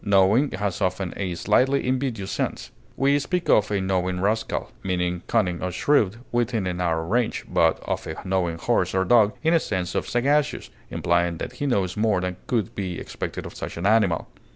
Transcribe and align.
Knowing 0.03 0.49
has 0.53 0.81
often 0.81 1.13
a 1.15 1.35
slightly 1.35 1.85
invidious 1.87 2.31
sense. 2.31 2.71
We 2.97 3.19
speak 3.19 3.47
of 3.51 3.69
a 3.69 3.79
knowing 3.79 4.19
rascal, 4.19 4.71
meaning 4.81 5.21
cunning 5.27 5.61
or 5.61 5.71
shrewd 5.71 6.15
within 6.31 6.65
a 6.65 6.73
narrow 6.73 7.05
range, 7.05 7.45
but 7.47 7.79
of 7.81 8.07
a 8.07 8.15
knowing 8.25 8.57
horse 8.57 8.95
or 8.95 9.05
dog, 9.05 9.33
in 9.43 9.53
the 9.53 9.59
sense 9.59 9.93
of 9.93 10.09
sagacious, 10.09 10.71
implying 10.89 11.37
that 11.37 11.51
he 11.51 11.67
knows 11.67 11.95
more 11.95 12.19
than 12.19 12.37
could 12.47 12.73
be 12.73 12.97
expected 12.99 13.45
of 13.45 13.53
such 13.53 13.77
an 13.77 13.85
animal. 13.85 14.27